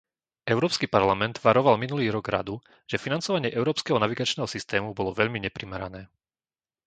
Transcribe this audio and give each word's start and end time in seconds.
Európsky 0.53 0.85
parlament 0.95 1.35
varoval 1.45 1.77
minulý 1.85 2.07
rok 2.15 2.25
Radu, 2.35 2.55
že 2.89 2.97
financovanie 3.05 3.49
európskeho 3.59 3.97
navigačného 4.03 4.49
systému 4.53 4.89
bolo 4.99 5.11
veľmi 5.19 5.37
neprimerané. 5.45 6.01